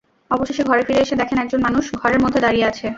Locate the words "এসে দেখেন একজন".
1.01-1.59